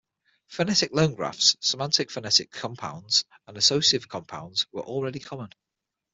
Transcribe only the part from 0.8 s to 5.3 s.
loan graphs, semantic-phonetic compounds, and associative compounds were already